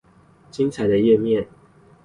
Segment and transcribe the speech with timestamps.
[0.49, 1.47] 精彩的頁面